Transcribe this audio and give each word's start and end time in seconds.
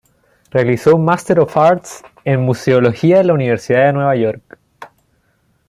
Realizó 0.49 0.95
un 0.95 1.05
Master 1.05 1.39
of 1.41 1.55
Arts 1.55 2.03
en 2.25 2.41
Museología 2.41 3.19
en 3.19 3.27
la 3.27 3.33
Universidad 3.35 3.85
de 3.85 3.93
Nueva 3.93 4.15
York. 4.15 4.57